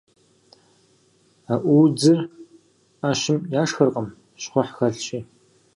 Аӏуудзыр 1.53 2.19
ӏэщым 2.99 3.39
яшхыркъым, 3.61 4.07
щхъухь 4.41 4.73
хэлъщи. 4.77 5.19